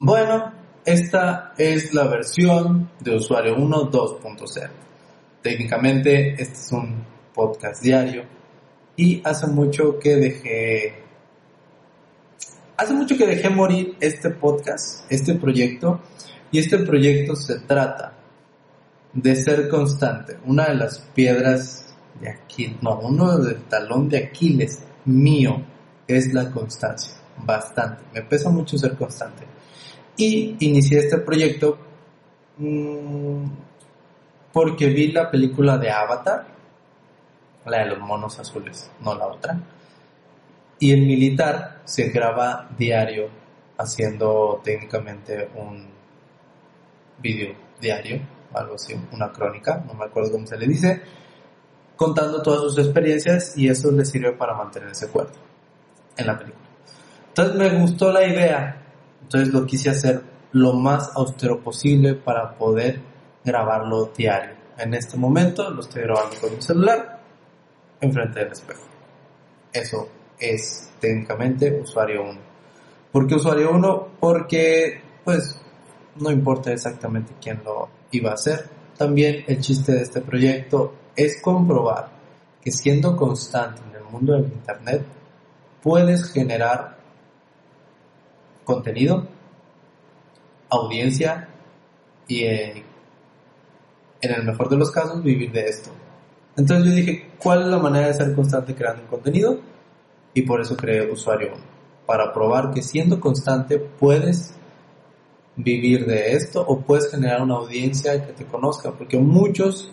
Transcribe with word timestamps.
Bueno, 0.00 0.52
esta 0.84 1.54
es 1.58 1.92
la 1.92 2.06
versión 2.06 2.88
de 3.00 3.16
usuario 3.16 3.56
1 3.56 3.90
2.0. 3.90 4.70
Técnicamente 5.42 6.40
este 6.40 6.52
es 6.52 6.70
un 6.70 7.04
podcast 7.34 7.82
diario 7.82 8.22
y 8.94 9.20
hace 9.24 9.48
mucho 9.48 9.98
que 9.98 10.14
dejé 10.14 11.02
hace 12.76 12.94
mucho 12.94 13.16
que 13.16 13.26
dejé 13.26 13.50
morir 13.50 13.96
este 13.98 14.30
podcast, 14.30 15.04
este 15.10 15.34
proyecto 15.34 16.00
y 16.52 16.60
este 16.60 16.78
proyecto 16.78 17.34
se 17.34 17.58
trata 17.58 18.12
de 19.12 19.34
ser 19.34 19.68
constante. 19.68 20.38
Una 20.46 20.66
de 20.66 20.74
las 20.76 21.00
piedras 21.12 21.92
de 22.20 22.30
Aquiles, 22.30 22.80
no, 22.82 23.00
uno 23.00 23.36
del 23.38 23.62
talón 23.62 24.08
de 24.08 24.18
Aquiles 24.18 24.78
mío 25.06 25.60
es 26.06 26.32
la 26.32 26.52
constancia, 26.52 27.14
bastante. 27.44 28.04
Me 28.14 28.22
pesa 28.22 28.48
mucho 28.48 28.78
ser 28.78 28.94
constante 28.94 29.57
y 30.18 30.56
inicié 30.58 30.98
este 30.98 31.18
proyecto 31.18 31.78
mmm, 32.58 33.44
porque 34.52 34.86
vi 34.86 35.12
la 35.12 35.30
película 35.30 35.78
de 35.78 35.90
Avatar, 35.90 36.44
la 37.64 37.78
de 37.78 37.86
los 37.86 38.00
monos 38.00 38.38
azules, 38.38 38.90
no 39.00 39.14
la 39.14 39.28
otra. 39.28 39.58
Y 40.80 40.92
el 40.92 41.06
militar 41.06 41.82
se 41.84 42.08
graba 42.08 42.68
diario 42.76 43.28
haciendo 43.78 44.60
técnicamente 44.64 45.50
un 45.54 45.86
video 47.20 47.54
diario, 47.80 48.20
algo 48.52 48.74
así, 48.74 48.94
una 49.12 49.30
crónica, 49.30 49.84
no 49.86 49.94
me 49.94 50.06
acuerdo 50.06 50.32
cómo 50.32 50.46
se 50.46 50.56
le 50.56 50.66
dice, 50.66 51.00
contando 51.94 52.42
todas 52.42 52.62
sus 52.62 52.78
experiencias 52.78 53.56
y 53.56 53.68
eso 53.68 53.92
le 53.92 54.04
sirve 54.04 54.32
para 54.32 54.54
mantenerse 54.54 55.08
cuerdo 55.08 55.34
en 56.16 56.26
la 56.26 56.36
película. 56.36 56.66
Entonces 57.28 57.54
me 57.54 57.70
gustó 57.78 58.10
la 58.10 58.26
idea 58.26 58.77
entonces 59.22 59.52
lo 59.52 59.66
quise 59.66 59.90
hacer 59.90 60.22
lo 60.52 60.72
más 60.72 61.10
austero 61.14 61.60
posible 61.60 62.14
para 62.14 62.56
poder 62.56 63.00
grabarlo 63.44 64.12
diario. 64.16 64.56
En 64.78 64.94
este 64.94 65.16
momento 65.16 65.70
lo 65.70 65.80
estoy 65.80 66.02
grabando 66.02 66.36
con 66.40 66.54
mi 66.54 66.62
celular 66.62 67.20
enfrente 68.00 68.40
del 68.40 68.52
espejo. 68.52 68.82
Eso 69.72 70.08
es 70.38 70.90
técnicamente 71.00 71.80
usuario 71.80 72.22
1. 72.22 72.40
¿Por 73.12 73.26
qué 73.26 73.34
usuario 73.34 73.72
1? 73.72 74.08
Porque 74.20 75.00
pues 75.24 75.60
no 76.16 76.30
importa 76.30 76.72
exactamente 76.72 77.34
quién 77.40 77.60
lo 77.64 77.88
iba 78.10 78.30
a 78.30 78.34
hacer. 78.34 78.68
También 78.96 79.44
el 79.46 79.60
chiste 79.60 79.92
de 79.92 80.02
este 80.02 80.20
proyecto 80.20 80.94
es 81.14 81.40
comprobar 81.42 82.10
que 82.62 82.70
siendo 82.70 83.16
constante 83.16 83.82
en 83.88 83.96
el 83.96 84.04
mundo 84.04 84.34
del 84.34 84.44
Internet 84.44 85.02
puedes 85.82 86.32
generar 86.32 86.97
contenido, 88.68 89.26
audiencia 90.68 91.48
y 92.26 92.42
eh, 92.42 92.84
en 94.20 94.30
el 94.30 94.44
mejor 94.44 94.68
de 94.68 94.76
los 94.76 94.90
casos 94.90 95.22
vivir 95.22 95.50
de 95.50 95.64
esto. 95.64 95.90
Entonces 96.54 96.86
yo 96.86 96.94
dije, 96.94 97.30
¿cuál 97.38 97.62
es 97.62 97.68
la 97.68 97.78
manera 97.78 98.08
de 98.08 98.14
ser 98.14 98.34
constante 98.34 98.74
creando 98.74 99.04
un 99.04 99.08
contenido? 99.08 99.58
Y 100.34 100.42
por 100.42 100.60
eso 100.60 100.76
creé 100.76 101.10
Usuario 101.10 101.54
1, 101.54 101.56
para 102.04 102.30
probar 102.34 102.70
que 102.74 102.82
siendo 102.82 103.18
constante 103.18 103.78
puedes 103.78 104.52
vivir 105.56 106.04
de 106.04 106.34
esto 106.34 106.60
o 106.60 106.78
puedes 106.78 107.10
generar 107.10 107.40
una 107.40 107.54
audiencia 107.54 108.22
que 108.26 108.34
te 108.34 108.44
conozca, 108.44 108.92
porque 108.92 109.16
muchos 109.16 109.90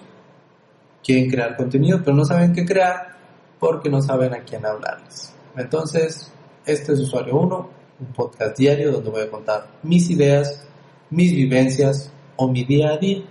quieren 1.02 1.30
crear 1.30 1.56
contenido, 1.56 2.00
pero 2.04 2.18
no 2.18 2.26
saben 2.26 2.52
qué 2.52 2.66
crear 2.66 3.16
porque 3.58 3.90
no 3.90 4.02
saben 4.02 4.34
a 4.34 4.44
quién 4.44 4.66
hablarles. 4.66 5.34
Entonces, 5.56 6.30
este 6.66 6.92
es 6.92 7.00
Usuario 7.00 7.38
1, 7.38 7.70
un 8.00 8.08
podcast 8.08 8.58
diario 8.58 8.92
donde 8.92 9.10
voy 9.10 9.22
a 9.22 9.32
contar 9.32 9.68
mis 9.84 10.10
ideas, 10.10 10.66
mis 11.10 11.32
vivencias 11.32 12.12
o 12.36 12.48
mi 12.48 12.64
día 12.64 12.90
a 12.90 12.98
día. 12.98 13.24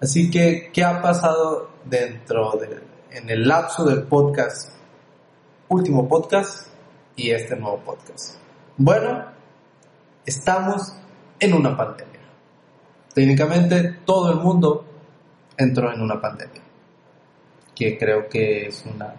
Así 0.00 0.30
que, 0.30 0.70
¿qué 0.72 0.84
ha 0.84 1.00
pasado 1.00 1.70
dentro 1.84 2.52
de, 2.60 2.80
en 3.16 3.30
el 3.30 3.48
lapso 3.48 3.84
del 3.84 4.02
podcast, 4.02 4.72
último 5.68 6.06
podcast 6.06 6.68
y 7.16 7.30
este 7.30 7.56
nuevo 7.56 7.78
podcast? 7.78 8.36
Bueno, 8.76 9.24
estamos 10.24 10.94
en 11.40 11.54
una 11.54 11.76
pandemia. 11.76 12.20
Técnicamente 13.14 14.00
todo 14.04 14.30
el 14.30 14.38
mundo 14.38 14.84
entró 15.56 15.90
en 15.92 16.02
una 16.02 16.20
pandemia, 16.20 16.60
que 17.74 17.96
creo 17.96 18.28
que 18.28 18.66
es 18.66 18.84
una 18.84 19.14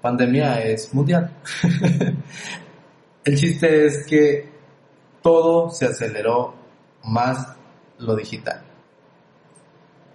pandemia 0.00 0.62
es 0.62 0.94
mundial. 0.94 1.30
El 3.30 3.36
chiste 3.36 3.86
es 3.86 4.04
que 4.06 4.50
todo 5.22 5.70
se 5.70 5.86
aceleró 5.86 6.52
más 7.04 7.54
lo 7.98 8.16
digital. 8.16 8.60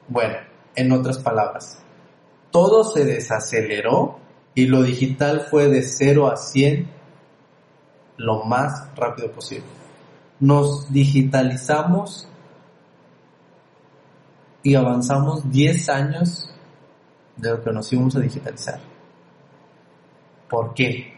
Bueno, 0.10 0.36
en 0.76 0.92
otras 0.92 1.20
palabras, 1.20 1.82
todo 2.52 2.84
se 2.84 3.06
desaceleró 3.06 4.20
y 4.54 4.66
lo 4.66 4.84
digital 4.84 5.48
fue 5.50 5.70
de 5.70 5.82
0 5.82 6.28
a 6.30 6.36
100 6.36 6.90
lo 8.18 8.44
más 8.44 8.94
rápido 8.98 9.32
posible. 9.32 9.64
Nos 10.42 10.92
digitalizamos 10.92 12.28
y 14.62 14.76
avanzamos 14.76 15.50
10 15.50 15.88
años 15.88 16.54
de 17.38 17.50
lo 17.50 17.64
que 17.64 17.72
nos 17.72 17.94
íbamos 17.94 18.18
a 18.18 18.20
digitalizar. 18.20 18.82
¿Por 20.50 20.74
qué? 20.74 21.15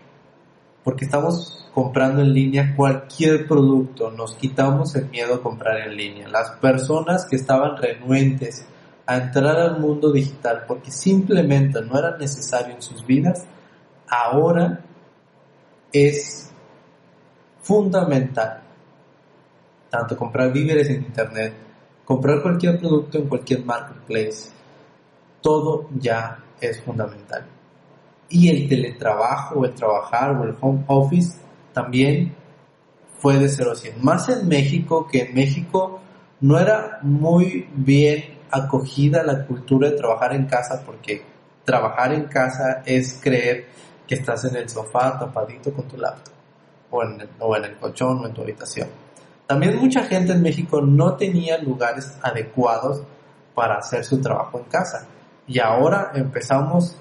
Porque 0.87 1.03
estamos 1.03 1.67
comprando 1.73 2.21
en 2.21 2.33
línea 2.33 2.73
cualquier 2.73 3.45
producto, 3.45 4.09
nos 4.09 4.35
quitamos 4.35 4.95
el 4.95 5.09
miedo 5.09 5.35
a 5.35 5.43
comprar 5.43 5.81
en 5.85 5.97
línea. 5.97 6.29
Las 6.29 6.51
personas 6.61 7.27
que 7.29 7.35
estaban 7.35 7.75
renuentes 7.75 8.65
a 9.05 9.17
entrar 9.17 9.57
al 9.57 9.81
mundo 9.81 10.13
digital 10.13 10.63
porque 10.65 10.89
simplemente 10.89 11.81
no 11.81 11.99
era 11.99 12.15
necesario 12.15 12.73
en 12.73 12.81
sus 12.81 13.05
vidas, 13.05 13.43
ahora 14.07 14.79
es 15.91 16.51
fundamental 17.63 18.61
tanto 19.89 20.15
comprar 20.15 20.53
víveres 20.53 20.89
en 20.89 21.03
internet, 21.03 21.53
comprar 22.05 22.41
cualquier 22.41 22.79
producto 22.79 23.17
en 23.17 23.27
cualquier 23.27 23.65
marketplace, 23.65 24.51
todo 25.41 25.89
ya 25.99 26.39
es 26.61 26.81
fundamental. 26.81 27.56
Y 28.29 28.49
el 28.49 28.67
teletrabajo, 28.67 29.65
el 29.65 29.73
trabajar 29.73 30.31
o 30.31 30.43
el 30.43 30.55
home 30.59 30.83
office 30.87 31.37
también 31.73 32.35
fue 33.19 33.37
de 33.37 33.49
0 33.49 33.71
a 33.71 33.75
100. 33.75 34.03
Más 34.03 34.29
en 34.29 34.47
México, 34.47 35.07
que 35.07 35.23
en 35.23 35.33
México 35.33 36.01
no 36.41 36.59
era 36.59 36.99
muy 37.01 37.67
bien 37.73 38.37
acogida 38.51 39.23
la 39.23 39.45
cultura 39.45 39.89
de 39.89 39.97
trabajar 39.97 40.33
en 40.33 40.45
casa, 40.45 40.83
porque 40.85 41.23
trabajar 41.65 42.13
en 42.13 42.25
casa 42.25 42.83
es 42.85 43.19
creer 43.21 43.65
que 44.07 44.15
estás 44.15 44.45
en 44.45 44.55
el 44.55 44.69
sofá 44.69 45.19
tapadito 45.19 45.73
con 45.73 45.87
tu 45.87 45.97
laptop, 45.97 46.33
o 46.91 47.03
en 47.03 47.21
el, 47.21 47.29
o 47.39 47.55
en 47.55 47.65
el 47.65 47.75
colchón 47.77 48.19
o 48.19 48.27
en 48.27 48.33
tu 48.33 48.41
habitación. 48.41 48.87
También 49.45 49.77
mucha 49.77 50.03
gente 50.03 50.33
en 50.33 50.41
México 50.41 50.81
no 50.81 51.15
tenía 51.15 51.57
lugares 51.57 52.17
adecuados 52.21 53.01
para 53.55 53.77
hacer 53.77 54.03
su 54.03 54.21
trabajo 54.21 54.59
en 54.59 54.65
casa. 54.65 55.07
Y 55.47 55.59
ahora 55.59 56.11
empezamos 56.13 56.97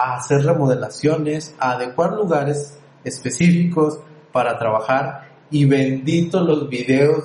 a 0.00 0.16
hacer 0.16 0.42
remodelaciones, 0.42 1.54
a 1.58 1.72
adecuar 1.72 2.14
lugares 2.14 2.78
específicos 3.04 4.00
para 4.32 4.56
trabajar 4.58 5.28
y 5.50 5.66
bendito 5.66 6.40
los 6.40 6.70
videos, 6.70 7.24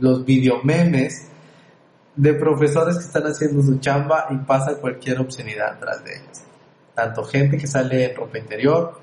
los 0.00 0.24
videomemes 0.24 1.28
de 2.16 2.32
profesores 2.32 2.96
que 2.96 3.04
están 3.04 3.24
haciendo 3.24 3.62
su 3.62 3.78
chamba 3.78 4.28
y 4.30 4.38
pasa 4.38 4.80
cualquier 4.80 5.20
obscenidad 5.20 5.78
tras 5.78 6.02
de 6.02 6.14
ellos. 6.14 6.42
Tanto 6.94 7.24
gente 7.24 7.58
que 7.58 7.66
sale 7.66 8.10
en 8.10 8.16
ropa 8.16 8.38
interior, 8.38 8.98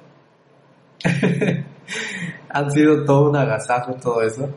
han 2.50 2.72
sido 2.72 3.06
todo 3.06 3.30
un 3.30 3.36
agasajo 3.36 3.94
todo 4.02 4.24
eso. 4.24 4.50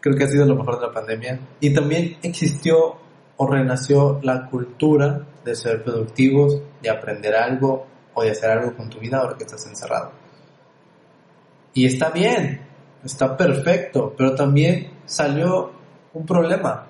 Creo 0.00 0.16
que 0.16 0.24
ha 0.24 0.28
sido 0.28 0.46
lo 0.46 0.54
mejor 0.54 0.78
de 0.78 0.86
la 0.86 0.92
pandemia. 0.92 1.40
Y 1.58 1.74
también 1.74 2.18
existió 2.22 2.98
o 3.42 3.46
renació 3.46 4.20
la 4.22 4.50
cultura 4.50 5.18
de 5.42 5.54
ser 5.54 5.82
productivos, 5.82 6.60
de 6.82 6.90
aprender 6.90 7.34
algo 7.34 7.86
o 8.12 8.22
de 8.22 8.32
hacer 8.32 8.50
algo 8.50 8.76
con 8.76 8.90
tu 8.90 8.98
vida 8.98 9.16
ahora 9.16 9.34
que 9.34 9.44
estás 9.44 9.66
encerrado. 9.66 10.12
Y 11.72 11.86
está 11.86 12.10
bien, 12.10 12.60
está 13.02 13.38
perfecto, 13.38 14.12
pero 14.14 14.34
también 14.34 14.90
salió 15.06 15.72
un 16.12 16.26
problema. 16.26 16.84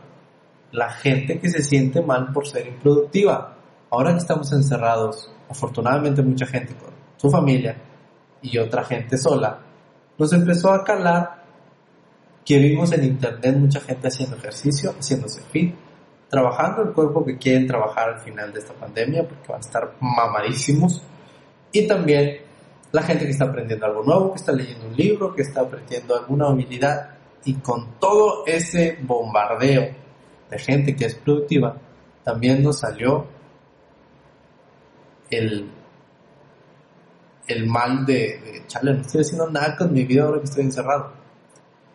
La 0.72 0.90
gente 0.90 1.38
que 1.38 1.48
se 1.48 1.62
siente 1.62 2.02
mal 2.02 2.32
por 2.32 2.48
ser 2.48 2.66
improductiva. 2.66 3.56
Ahora 3.88 4.10
que 4.10 4.18
estamos 4.18 4.52
encerrados, 4.52 5.32
afortunadamente 5.48 6.20
mucha 6.20 6.46
gente 6.46 6.74
con 6.74 6.90
su 7.16 7.30
familia 7.30 7.76
y 8.42 8.58
otra 8.58 8.82
gente 8.82 9.16
sola, 9.16 9.56
nos 10.18 10.32
empezó 10.32 10.72
a 10.72 10.82
calar 10.82 11.44
que 12.44 12.58
vimos 12.58 12.90
en 12.90 13.04
internet 13.04 13.56
mucha 13.56 13.78
gente 13.78 14.08
haciendo 14.08 14.34
ejercicio, 14.34 14.92
haciéndose 14.98 15.42
fit, 15.42 15.76
trabajando 16.30 16.82
el 16.82 16.92
cuerpo 16.92 17.24
que 17.24 17.36
quieren 17.36 17.66
trabajar 17.66 18.10
al 18.10 18.20
final 18.20 18.52
de 18.52 18.60
esta 18.60 18.72
pandemia 18.72 19.26
porque 19.26 19.48
van 19.48 19.58
a 19.58 19.60
estar 19.60 19.94
mamadísimos 20.00 21.02
y 21.72 21.86
también 21.88 22.38
la 22.92 23.02
gente 23.02 23.24
que 23.24 23.32
está 23.32 23.46
aprendiendo 23.46 23.86
algo 23.86 24.02
nuevo, 24.04 24.32
que 24.32 24.38
está 24.38 24.52
leyendo 24.52 24.86
un 24.86 24.96
libro, 24.96 25.34
que 25.34 25.42
está 25.42 25.60
aprendiendo 25.60 26.16
alguna 26.16 26.48
habilidad 26.48 27.10
Y 27.44 27.54
con 27.54 27.98
todo 27.98 28.44
ese 28.46 28.98
bombardeo 29.02 29.94
de 30.50 30.58
gente 30.58 30.94
que 30.96 31.06
es 31.06 31.14
productiva, 31.14 31.76
también 32.24 32.62
nos 32.62 32.80
salió 32.80 33.26
el, 35.30 35.70
el 37.46 37.66
mal 37.66 38.04
de, 38.04 38.14
de, 38.14 38.66
chale, 38.66 38.94
no 38.94 39.00
estoy 39.00 39.20
haciendo 39.22 39.48
nada 39.48 39.76
con 39.76 39.92
mi 39.92 40.04
vida 40.04 40.24
ahora 40.24 40.38
que 40.38 40.46
estoy 40.46 40.64
encerrado. 40.64 41.12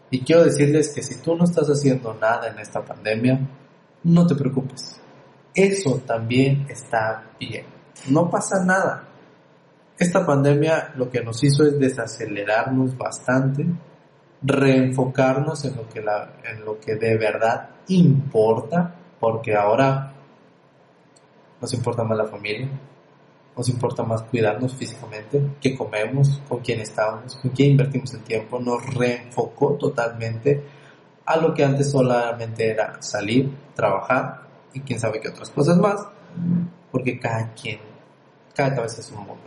Y 0.10 0.22
quiero 0.22 0.46
decirles 0.46 0.94
que 0.94 1.04
si 1.04 1.22
tú 1.22 1.36
no 1.36 1.44
estás 1.44 1.68
haciendo 1.68 2.14
nada 2.14 2.48
en 2.48 2.60
esta 2.60 2.82
pandemia, 2.84 3.42
no 4.06 4.25
te 4.25 4.36
preocupes. 4.36 5.02
Eso 5.54 6.02
también 6.06 6.66
está 6.69 7.31
bien. 7.40 7.66
No 8.10 8.30
pasa 8.30 8.63
nada. 8.63 9.07
Esta 9.98 10.25
pandemia 10.25 10.94
lo 10.96 11.10
que 11.10 11.24
nos 11.24 11.44
hizo 11.44 11.63
es 11.63 11.80
desacelerarnos 11.80 12.98
bastante, 12.98 13.66
reenfocarnos 14.42 15.66
en 15.66 15.75
lo 15.75 15.90
que, 15.90 16.00
en 16.00 16.66
lo 16.66 16.80
que 16.80 16.96
de 16.96 17.18
verdad 17.18 17.69
importa, 17.88 18.94
porque 19.19 19.56
ahora 19.56 20.13
nos 21.60 21.74
importa 21.74 22.04
más 22.04 22.18
la 22.18 22.25
familia, 22.25 22.69
nos 23.58 23.69
importa 23.69 24.04
más 24.04 24.24
cuidarnos 24.24 24.75
físicamente, 24.75 25.42
qué 25.62 25.75
comemos, 25.75 26.42
con 26.48 26.60
quién 26.60 26.81
estamos, 26.81 27.38
con 27.38 27.51
quién 27.51 27.72
invertimos 27.72 28.13
el 28.13 28.22
tiempo, 28.22 28.60
nos 28.60 28.86
reenfocó 28.94 29.75
totalmente 29.75 30.63
a 31.25 31.38
lo 31.38 31.54
que 31.54 31.63
antes 31.63 31.92
solamente 31.92 32.69
era 32.69 33.01
salir, 33.01 33.51
trabajar 33.75 34.42
y 34.74 34.81
quién 34.81 35.00
sabe 35.00 35.19
qué 35.19 35.30
otras 35.30 35.50
cosas 35.50 35.77
más, 35.77 36.06
porque 36.92 37.19
cada 37.19 37.54
quien, 37.54 37.80
cada 38.54 38.75
cabeza 38.75 39.01
es 39.01 39.12
un 39.12 39.25
mundo. 39.25 39.44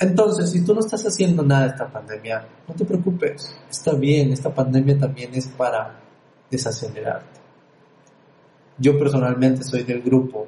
Entonces, 0.00 0.50
si 0.50 0.64
tú 0.64 0.74
no 0.74 0.80
estás 0.80 1.04
haciendo 1.04 1.42
nada 1.42 1.66
esta 1.66 1.88
pandemia, 1.88 2.46
no 2.68 2.74
te 2.74 2.84
preocupes, 2.84 3.54
está 3.68 3.92
bien, 3.92 4.32
esta 4.32 4.54
pandemia 4.54 4.96
también 4.98 5.34
es 5.34 5.48
para 5.48 5.98
desacelerarte. 6.50 7.40
Yo 8.78 8.96
personalmente 8.96 9.64
soy 9.64 9.82
del 9.82 10.00
grupo 10.02 10.46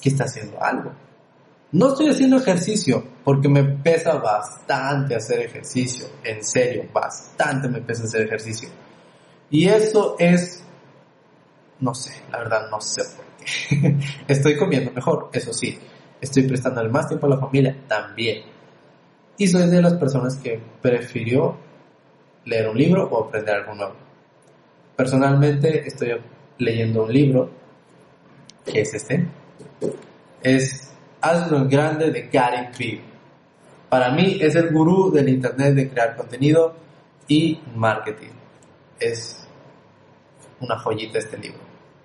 que 0.00 0.10
está 0.10 0.24
haciendo 0.24 0.62
algo. 0.62 0.92
No 1.72 1.88
estoy 1.88 2.10
haciendo 2.10 2.36
ejercicio 2.36 3.02
porque 3.24 3.48
me 3.48 3.64
pesa 3.64 4.16
bastante 4.16 5.14
hacer 5.14 5.40
ejercicio, 5.40 6.06
en 6.22 6.44
serio, 6.44 6.84
bastante 6.92 7.68
me 7.68 7.80
pesa 7.80 8.04
hacer 8.04 8.26
ejercicio. 8.26 8.68
Y 9.52 9.68
eso 9.68 10.16
es, 10.18 10.64
no 11.78 11.94
sé, 11.94 12.22
la 12.30 12.38
verdad 12.38 12.70
no 12.70 12.80
sé 12.80 13.02
por 13.14 13.26
qué. 13.36 13.96
Estoy 14.26 14.56
comiendo 14.56 14.90
mejor, 14.92 15.28
eso 15.30 15.52
sí. 15.52 15.78
Estoy 16.22 16.44
prestando 16.44 16.82
más 16.88 17.06
tiempo 17.06 17.26
a 17.26 17.30
la 17.30 17.38
familia, 17.38 17.76
también. 17.86 18.44
Y 19.36 19.46
soy 19.46 19.68
de 19.68 19.82
las 19.82 19.92
personas 19.94 20.36
que 20.36 20.58
prefirió 20.80 21.54
leer 22.46 22.66
un 22.70 22.78
libro 22.78 23.06
o 23.10 23.26
aprender 23.26 23.56
algo 23.56 23.74
nuevo. 23.74 23.94
Personalmente 24.96 25.86
estoy 25.86 26.14
leyendo 26.56 27.04
un 27.04 27.12
libro, 27.12 27.50
que 28.64 28.80
es 28.80 28.94
este. 28.94 29.26
Es 30.42 30.92
Hazlo 31.20 31.68
Grande 31.68 32.10
de 32.10 32.28
Gary 32.28 32.68
Vee. 32.78 33.02
Para 33.90 34.12
mí 34.12 34.38
es 34.40 34.54
el 34.54 34.70
gurú 34.70 35.10
del 35.10 35.28
Internet 35.28 35.74
de 35.74 35.90
crear 35.90 36.16
contenido 36.16 36.74
y 37.28 37.60
marketing. 37.74 38.30
Es 38.98 39.41
una 40.62 40.78
joyita 40.78 41.18
este 41.18 41.36
libro. 41.36 41.60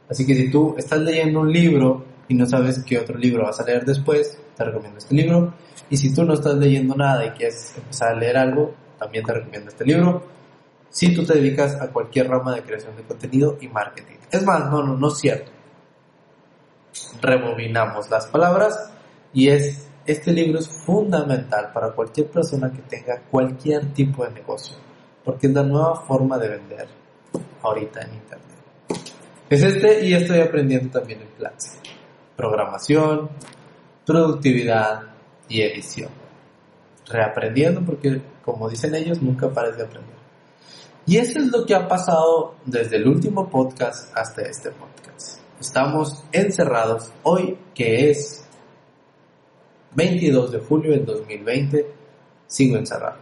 Así 0.10 0.26
que 0.26 0.36
si 0.36 0.50
tú 0.50 0.76
estás 0.78 1.00
leyendo 1.00 1.42
un 1.42 1.52
libro 1.52 2.04
y 2.28 2.34
no 2.34 2.46
sabes 2.46 2.84
qué 2.86 2.98
otro 2.98 3.18
libro 3.18 3.44
vas 3.44 3.60
a 3.60 3.64
leer 3.64 3.86
después, 3.86 4.40
te 4.56 4.64
recomiendo 4.64 4.98
este 4.98 5.16
libro. 5.16 5.54
Y 5.90 5.98
si 5.98 6.14
tú 6.14 6.24
no 6.24 6.34
estás 6.34 6.56
leyendo 6.56 6.96
nada 6.96 7.26
y 7.26 7.30
quieres 7.32 7.74
empezar 7.78 8.10
a 8.10 8.16
leer 8.16 8.38
algo, 8.38 8.74
también 8.98 9.24
te 9.24 9.34
recomiendo 9.34 9.70
este 9.70 9.86
libro. 9.86 10.24
Si 10.90 11.14
tú 11.14 11.26
te 11.26 11.36
dedicas 11.36 11.76
a 11.80 11.90
cualquier 11.90 12.30
rama 12.30 12.56
de 12.56 12.64
creación 12.64 12.96
de 12.96 13.04
contenido 13.04 13.58
y 13.62 13.68
marketing. 13.68 14.16
Es 14.32 14.44
más, 14.44 14.70
no, 14.70 14.84
no, 14.84 14.98
no 14.98 15.08
es 15.10 15.18
cierto. 15.18 15.52
Rebobinamos 17.22 18.10
las 18.10 18.28
palabras 18.28 18.92
y 19.34 19.50
es, 19.50 19.88
este 20.06 20.32
libro 20.32 20.60
es 20.60 20.68
fundamental 20.68 21.72
para 21.74 21.92
cualquier 21.92 22.28
persona 22.28 22.72
que 22.72 22.82
tenga 22.82 23.22
cualquier 23.30 23.94
tipo 23.94 24.26
de 24.26 24.32
negocio, 24.32 24.76
porque 25.24 25.48
es 25.48 25.54
la 25.54 25.64
nueva 25.64 26.02
forma 26.08 26.38
de 26.38 26.50
vender 26.50 26.88
ahorita 27.62 28.02
en 28.02 28.14
Internet. 28.14 28.58
Es 29.50 29.64
este 29.64 30.06
y 30.06 30.14
estoy 30.14 30.40
aprendiendo 30.40 31.00
también 31.00 31.22
en 31.22 31.28
Platzi. 31.30 31.78
Programación, 32.36 33.30
productividad 34.06 35.04
y 35.48 35.62
edición. 35.62 36.10
Reaprendiendo 37.08 37.82
porque, 37.86 38.22
como 38.44 38.70
dicen 38.70 38.94
ellos, 38.96 39.22
nunca 39.22 39.50
pares 39.50 39.78
de 39.78 39.84
aprender. 39.84 40.18
Y 41.06 41.18
eso 41.18 41.40
es 41.40 41.48
lo 41.48 41.66
que 41.66 41.74
ha 41.74 41.88
pasado 41.88 42.56
desde 42.66 42.98
el 42.98 43.08
último 43.08 43.50
podcast 43.50 44.16
hasta 44.16 44.42
este 44.42 44.72
podcast. 44.72 45.40
Estamos 45.60 46.26
encerrados 46.34 47.12
hoy, 47.24 47.58
que 47.74 48.10
es 48.10 48.46
22 49.96 50.52
de 50.52 50.60
julio 50.60 50.92
del 50.92 51.06
2020, 51.06 51.88
sigo 52.46 52.78
encerrado. 52.78 53.18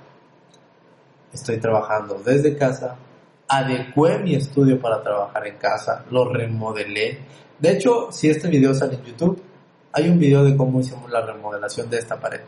Estoy 1.31 1.57
trabajando 1.57 2.21
desde 2.25 2.57
casa, 2.57 2.97
adecué 3.47 4.19
mi 4.19 4.35
estudio 4.35 4.79
para 4.79 5.01
trabajar 5.01 5.47
en 5.47 5.57
casa, 5.57 6.05
lo 6.09 6.31
remodelé. 6.31 7.19
De 7.59 7.71
hecho, 7.71 8.11
si 8.11 8.29
este 8.29 8.47
video 8.47 8.73
sale 8.73 8.95
en 8.95 9.03
YouTube, 9.03 9.41
hay 9.91 10.09
un 10.09 10.19
video 10.19 10.43
de 10.43 10.57
cómo 10.57 10.79
hicimos 10.79 11.09
la 11.09 11.25
remodelación 11.25 11.89
de 11.89 11.99
esta 11.99 12.19
pared. 12.19 12.41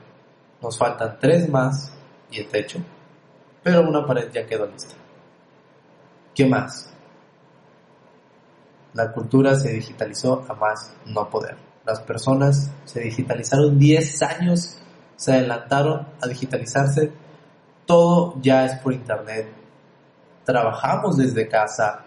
Nos 0.61 0.77
faltan 0.77 1.17
tres 1.19 1.49
más 1.49 1.94
y 2.31 2.39
el 2.39 2.47
techo, 2.47 2.79
pero 3.63 3.88
una 3.88 4.05
pared 4.05 4.29
ya 4.31 4.45
quedó 4.45 4.65
lista. 4.65 4.95
¿Qué 6.33 6.45
más? 6.45 6.94
La 8.93 9.11
cultura 9.11 9.55
se 9.55 9.71
digitalizó 9.71 10.45
a 10.50 10.53
más 10.55 10.93
no 11.05 11.29
poder. 11.29 11.55
Las 11.85 12.01
personas 12.01 12.69
se 12.83 13.01
digitalizaron 13.01 13.79
10 13.79 14.21
años, 14.23 14.77
se 15.15 15.31
adelantaron 15.31 16.07
a 16.21 16.27
digitalizarse. 16.27 17.11
Todo 17.85 18.35
ya 18.41 18.65
es 18.65 18.75
por 18.79 18.91
internet, 18.93 19.47
trabajamos 20.47 21.17
desde 21.17 21.45
casa 21.49 22.05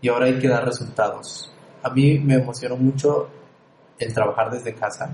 y 0.00 0.08
ahora 0.08 0.24
hay 0.24 0.38
que 0.38 0.48
dar 0.48 0.64
resultados. 0.64 1.52
A 1.82 1.90
mí 1.90 2.18
me 2.18 2.36
emocionó 2.36 2.76
mucho 2.76 3.28
el 3.98 4.12
trabajar 4.14 4.50
desde 4.50 4.74
casa 4.74 5.10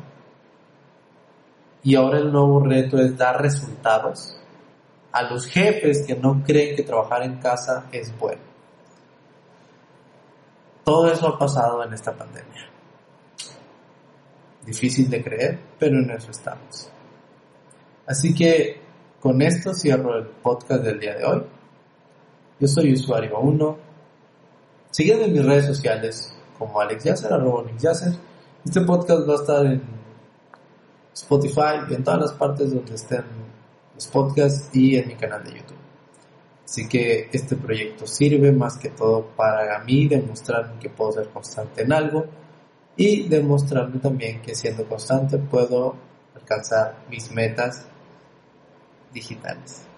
y 1.83 1.97
ahora 1.97 2.19
el 2.19 2.31
nuevo 2.31 2.61
reto 2.61 2.99
es 2.99 3.19
dar 3.19 3.43
resultados 3.43 4.39
a 5.11 5.23
los 5.25 5.47
jefes 5.47 6.05
que 6.07 6.15
no 6.15 6.45
creen 6.47 6.77
que 6.77 6.85
trabajar 6.85 7.25
en 7.25 7.39
casa 7.39 7.87
es 7.91 8.17
bueno. 8.17 8.43
Todo 10.85 11.11
eso 11.11 11.27
ha 11.27 11.37
pasado 11.37 11.83
en 11.83 11.93
esta 11.93 12.13
pandemia. 12.13 12.69
Difícil 14.65 15.11
de 15.11 15.25
creer, 15.25 15.59
pero 15.77 15.99
en 15.99 16.09
eso 16.11 16.31
estamos. 16.31 16.89
Así 18.07 18.33
que 18.33 18.81
con 19.19 19.43
esto 19.43 19.75
cierro 19.75 20.17
el 20.17 20.27
podcast 20.27 20.85
del 20.85 21.01
día 21.01 21.17
de 21.17 21.25
hoy. 21.25 21.43
Yo 22.61 22.69
soy 22.69 22.93
usuario 22.93 23.41
1. 23.41 23.79
Sígueme 24.91 25.25
en 25.25 25.33
mis 25.33 25.43
redes 25.47 25.65
sociales 25.65 26.31
como 26.59 26.79
Alex 26.79 27.05
Yasser, 27.05 27.33
arroba 27.33 27.63
Alex 27.63 28.19
Este 28.63 28.83
podcast 28.83 29.27
va 29.27 29.33
a 29.33 29.37
estar 29.37 29.65
en 29.65 29.83
Spotify 31.15 31.89
y 31.89 31.95
en 31.95 32.05
todas 32.05 32.21
las 32.21 32.33
partes 32.35 32.75
donde 32.75 32.95
estén 32.95 33.25
los 33.95 34.07
podcasts 34.09 34.69
y 34.77 34.97
en 34.97 35.09
mi 35.09 35.15
canal 35.15 35.43
de 35.43 35.53
YouTube. 35.53 35.79
Así 36.63 36.87
que 36.87 37.31
este 37.33 37.57
proyecto 37.57 38.07
sirve 38.07 38.53
más 38.53 38.77
que 38.77 38.91
todo 38.91 39.25
para 39.35 39.79
mí 39.85 40.07
demostrarme 40.07 40.79
que 40.79 40.91
puedo 40.91 41.13
ser 41.13 41.31
constante 41.31 41.81
en 41.81 41.95
algo 41.95 42.27
y 42.95 43.27
demostrarme 43.27 44.01
también 44.01 44.43
que 44.43 44.55
siendo 44.55 44.85
constante 44.85 45.39
puedo 45.39 45.97
alcanzar 46.35 47.07
mis 47.09 47.33
metas 47.33 47.87
digitales 49.15 49.90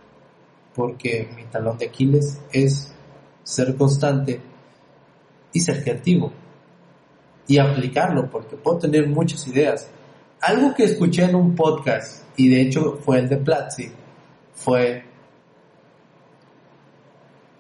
porque 0.74 1.28
mi 1.36 1.44
talón 1.44 1.78
de 1.78 1.86
Aquiles 1.86 2.40
es 2.52 2.92
ser 3.42 3.76
constante 3.76 4.40
y 5.52 5.60
ser 5.60 5.82
creativo 5.82 6.32
y 7.46 7.58
aplicarlo, 7.58 8.30
porque 8.30 8.56
puedo 8.56 8.78
tener 8.78 9.06
muchas 9.08 9.46
ideas. 9.48 9.88
Algo 10.40 10.74
que 10.74 10.84
escuché 10.84 11.24
en 11.24 11.34
un 11.34 11.54
podcast, 11.54 12.24
y 12.36 12.48
de 12.48 12.62
hecho 12.62 12.98
fue 13.04 13.18
el 13.18 13.28
de 13.28 13.36
Platzi, 13.36 13.92
fue, 14.54 15.04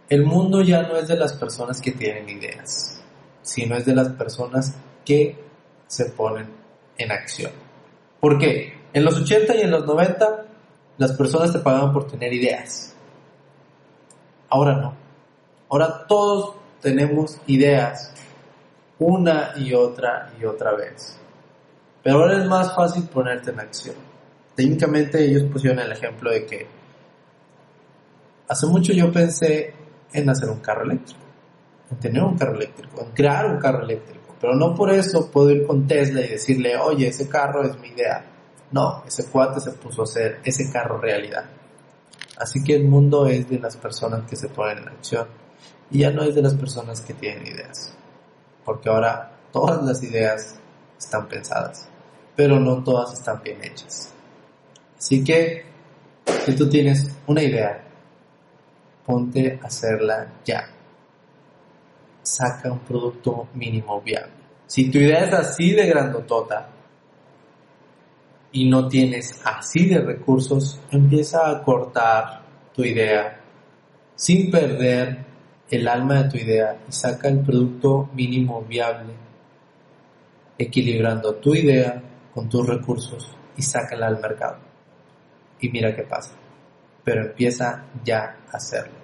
el 0.08 0.24
mundo 0.24 0.62
ya 0.62 0.82
no 0.82 0.96
es 0.96 1.08
de 1.08 1.16
las 1.16 1.32
personas 1.34 1.80
que 1.80 1.92
tienen 1.92 2.28
ideas, 2.28 3.02
sino 3.42 3.76
es 3.76 3.84
de 3.84 3.94
las 3.94 4.08
personas 4.10 4.74
que 5.04 5.36
se 5.86 6.06
ponen 6.06 6.48
en 6.96 7.12
acción. 7.12 7.52
¿Por 8.20 8.38
qué? 8.38 8.74
En 8.92 9.04
los 9.04 9.20
80 9.20 9.56
y 9.56 9.60
en 9.62 9.70
los 9.70 9.86
90 9.86 10.46
las 10.98 11.12
personas 11.12 11.52
te 11.52 11.58
pagaban 11.58 11.92
por 11.92 12.06
tener 12.06 12.32
ideas 12.32 12.92
Ahora 14.52 14.74
no. 14.74 14.92
Ahora 15.70 16.06
todos 16.06 16.56
tenemos 16.82 17.40
ideas 17.46 18.12
una 18.98 19.54
y 19.56 19.72
otra 19.72 20.30
y 20.38 20.44
otra 20.44 20.74
vez. 20.74 21.18
Pero 22.02 22.16
ahora 22.16 22.38
es 22.38 22.46
más 22.46 22.74
fácil 22.74 23.04
ponerte 23.04 23.50
en 23.50 23.60
acción. 23.60 23.96
Técnicamente 24.54 25.24
ellos 25.24 25.44
pusieron 25.50 25.78
el 25.78 25.90
ejemplo 25.90 26.30
de 26.30 26.44
que 26.44 26.66
hace 28.46 28.66
mucho 28.66 28.92
yo 28.92 29.10
pensé 29.10 29.72
en 30.12 30.28
hacer 30.28 30.50
un 30.50 30.60
carro 30.60 30.82
eléctrico, 30.82 31.22
en 31.90 31.96
tener 31.96 32.22
un 32.22 32.36
carro 32.36 32.54
eléctrico, 32.54 33.00
en 33.00 33.10
crear 33.12 33.46
un 33.46 33.58
carro 33.58 33.84
eléctrico. 33.84 34.36
Pero 34.38 34.54
no 34.54 34.74
por 34.74 34.90
eso 34.90 35.30
puedo 35.30 35.48
ir 35.48 35.66
con 35.66 35.86
Tesla 35.86 36.20
y 36.20 36.28
decirle, 36.28 36.76
oye, 36.76 37.08
ese 37.08 37.26
carro 37.26 37.64
es 37.64 37.78
mi 37.78 37.88
idea. 37.88 38.22
No, 38.70 39.02
ese 39.06 39.24
cuate 39.30 39.60
se 39.60 39.72
puso 39.72 40.02
a 40.02 40.04
hacer 40.04 40.40
ese 40.44 40.70
carro 40.70 40.98
realidad. 40.98 41.44
Así 42.38 42.62
que 42.64 42.74
el 42.74 42.84
mundo 42.84 43.26
es 43.26 43.48
de 43.48 43.58
las 43.58 43.76
personas 43.76 44.28
que 44.28 44.36
se 44.36 44.48
ponen 44.48 44.78
en 44.78 44.88
acción 44.88 45.28
y 45.90 46.00
ya 46.00 46.10
no 46.10 46.22
es 46.22 46.34
de 46.34 46.42
las 46.42 46.54
personas 46.54 47.00
que 47.00 47.14
tienen 47.14 47.46
ideas. 47.46 47.94
Porque 48.64 48.88
ahora 48.88 49.32
todas 49.52 49.82
las 49.84 50.02
ideas 50.02 50.58
están 50.98 51.28
pensadas, 51.28 51.88
pero 52.34 52.58
no 52.58 52.82
todas 52.82 53.12
están 53.12 53.42
bien 53.42 53.62
hechas. 53.62 54.12
Así 54.96 55.22
que 55.22 55.64
si 56.44 56.56
tú 56.56 56.68
tienes 56.68 57.08
una 57.26 57.42
idea, 57.42 57.84
ponte 59.04 59.58
a 59.62 59.66
hacerla 59.66 60.32
ya. 60.44 60.68
Saca 62.22 62.70
un 62.72 62.80
producto 62.80 63.48
mínimo 63.54 64.00
viable. 64.00 64.32
Si 64.66 64.90
tu 64.90 64.98
idea 64.98 65.24
es 65.24 65.34
así 65.34 65.72
de 65.72 65.86
grandotota 65.86 66.68
y 68.52 68.68
no 68.68 68.86
tienes 68.88 69.40
así 69.44 69.86
de 69.86 70.00
recursos, 70.00 70.78
empieza 70.90 71.50
a 71.50 71.62
cortar 71.62 72.42
tu 72.74 72.84
idea 72.84 73.40
sin 74.14 74.50
perder 74.50 75.24
el 75.70 75.88
alma 75.88 76.22
de 76.22 76.30
tu 76.30 76.36
idea 76.36 76.78
y 76.86 76.92
saca 76.92 77.28
el 77.28 77.40
producto 77.40 78.10
mínimo 78.14 78.62
viable, 78.62 79.14
equilibrando 80.58 81.34
tu 81.36 81.54
idea 81.54 82.02
con 82.34 82.48
tus 82.48 82.66
recursos 82.66 83.28
y 83.56 83.62
sácala 83.62 84.06
al 84.06 84.20
mercado. 84.20 84.58
Y 85.60 85.70
mira 85.70 85.94
qué 85.96 86.02
pasa. 86.02 86.34
Pero 87.02 87.22
empieza 87.22 87.86
ya 88.04 88.36
a 88.52 88.56
hacerlo. 88.56 88.94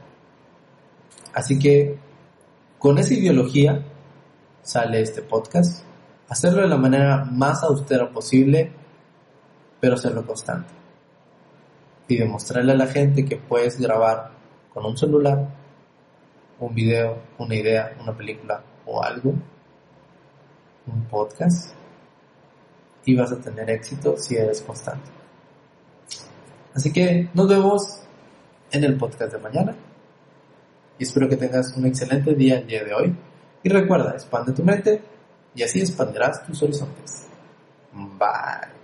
Así 1.32 1.58
que 1.58 1.98
con 2.78 2.98
esa 2.98 3.14
ideología 3.14 3.82
sale 4.62 5.00
este 5.00 5.22
podcast. 5.22 5.84
Hacerlo 6.28 6.62
de 6.62 6.68
la 6.68 6.76
manera 6.76 7.24
más 7.24 7.62
austera 7.62 8.10
posible, 8.10 8.70
pero 9.80 9.94
hacerlo 9.94 10.26
constante. 10.26 10.72
Y 12.08 12.16
demostrarle 12.16 12.72
a 12.72 12.76
la 12.76 12.86
gente 12.86 13.24
que 13.24 13.36
puedes 13.36 13.78
grabar 13.80 14.30
con 14.72 14.84
un 14.86 14.96
celular 14.96 15.48
un 16.60 16.74
video, 16.74 17.18
una 17.38 17.54
idea, 17.54 17.96
una 18.00 18.16
película 18.16 18.62
o 18.86 19.02
algo, 19.02 19.34
un 20.86 21.04
podcast, 21.10 21.72
y 23.04 23.14
vas 23.14 23.32
a 23.32 23.40
tener 23.40 23.70
éxito 23.70 24.16
si 24.16 24.36
eres 24.36 24.60
constante. 24.62 25.08
Así 26.74 26.92
que 26.92 27.28
nos 27.34 27.48
vemos 27.48 28.00
en 28.70 28.84
el 28.84 28.96
podcast 28.96 29.32
de 29.32 29.38
mañana 29.38 29.74
y 30.98 31.04
espero 31.04 31.28
que 31.28 31.36
tengas 31.36 31.74
un 31.76 31.86
excelente 31.86 32.34
día 32.34 32.58
el 32.58 32.66
día 32.66 32.84
de 32.84 32.94
hoy. 32.94 33.16
Y 33.62 33.68
recuerda, 33.68 34.12
expande 34.12 34.52
tu 34.52 34.62
mente 34.62 35.00
y 35.54 35.62
así 35.62 35.80
expanderás 35.80 36.44
tus 36.44 36.62
horizontes. 36.62 37.26
Bye. 37.92 38.77